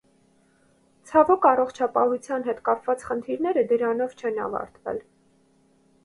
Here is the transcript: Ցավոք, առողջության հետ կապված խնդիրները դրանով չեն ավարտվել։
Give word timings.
Ցավոք, 1.09 1.43
առողջության 1.49 2.45
հետ 2.47 2.61
կապված 2.69 3.03
խնդիրները 3.09 3.65
դրանով 3.73 4.15
չեն 4.23 4.41
ավարտվել։ 4.47 4.99